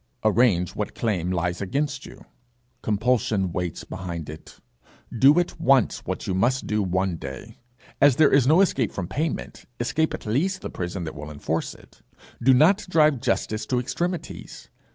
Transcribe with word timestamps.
Arrange 0.23 0.73
what 0.75 0.95
claim 0.95 1.29
lies 1.31 1.61
against 1.61 2.07
you; 2.07 2.25
compulsion 2.81 3.51
waits 3.51 3.83
behind 3.83 4.31
it. 4.31 4.59
Do 5.15 5.39
at 5.39 5.59
once 5.61 5.99
what 6.07 6.25
you 6.25 6.33
must 6.33 6.65
do 6.65 6.81
one 6.81 7.17
day. 7.17 7.59
As 8.01 8.15
there 8.15 8.33
is 8.33 8.47
no 8.47 8.61
escape 8.61 8.91
from 8.91 9.07
payment, 9.07 9.65
escape 9.79 10.15
at 10.15 10.25
least 10.25 10.61
the 10.61 10.71
prison 10.71 11.03
that 11.03 11.13
will 11.13 11.29
enforce 11.29 11.75
it. 11.75 12.01
Do 12.41 12.51
not 12.51 12.79
drive 12.89 13.21
Justice 13.21 13.67
to 13.67 13.79
extremities. 13.79 14.69